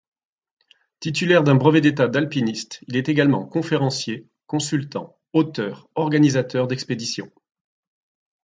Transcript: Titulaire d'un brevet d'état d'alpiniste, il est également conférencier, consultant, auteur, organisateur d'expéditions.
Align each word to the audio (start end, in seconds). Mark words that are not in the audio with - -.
Titulaire 0.99 1.43
d'un 1.43 1.53
brevet 1.53 1.79
d'état 1.79 2.07
d'alpiniste, 2.07 2.83
il 2.87 2.95
est 2.95 3.07
également 3.07 3.45
conférencier, 3.45 4.27
consultant, 4.47 5.19
auteur, 5.31 5.91
organisateur 5.93 6.65
d'expéditions. 6.65 7.31